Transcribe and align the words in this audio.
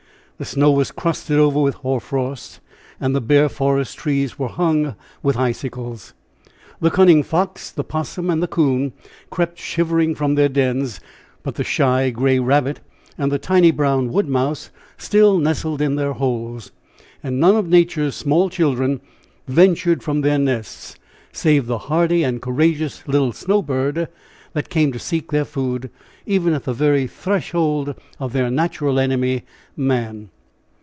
The 0.37 0.45
snow 0.45 0.71
was 0.71 0.89
crusted 0.91 1.37
over 1.37 1.61
with 1.61 1.75
hoar 1.75 1.99
frost, 2.01 2.61
and 2.99 3.15
the 3.15 3.21
bare 3.21 3.47
forest 3.47 3.95
trees 3.99 4.39
were 4.39 4.47
hung 4.47 4.95
with 5.21 5.37
icicles. 5.37 6.15
The 6.79 6.89
cunning 6.89 7.21
fox, 7.21 7.69
the 7.69 7.83
'possum 7.83 8.31
and 8.31 8.41
the 8.41 8.47
'coon, 8.47 8.93
crept 9.29 9.59
shivering 9.59 10.15
from 10.15 10.33
their 10.33 10.49
dens; 10.49 10.99
but 11.43 11.53
the 11.53 11.63
shy, 11.63 12.09
gray 12.09 12.39
rabbit, 12.39 12.79
and 13.19 13.31
the 13.31 13.37
tiny, 13.37 13.69
brown 13.69 14.11
wood 14.11 14.27
mouse, 14.27 14.71
still 14.97 15.37
nestled 15.37 15.79
in 15.79 15.93
their 15.95 16.13
holes. 16.13 16.71
And 17.21 17.39
none 17.39 17.55
of 17.55 17.69
nature's 17.69 18.15
small 18.15 18.49
children 18.49 18.99
ventured 19.47 20.01
from 20.01 20.21
their 20.21 20.39
nests, 20.39 20.95
save 21.31 21.67
the 21.67 21.77
hardy 21.91 22.23
and 22.23 22.41
courageous 22.41 23.07
little 23.07 23.31
snow 23.31 23.61
birds 23.61 24.07
that 24.53 24.67
came 24.67 24.91
to 24.91 24.99
seek 24.99 25.31
their 25.31 25.45
food 25.45 25.89
even 26.25 26.53
at 26.53 26.65
the 26.65 26.73
very 26.73 27.07
threshold 27.07 27.95
of 28.19 28.33
their 28.33 28.51
natural 28.51 28.99
enemy 28.99 29.41
man. 29.77 30.29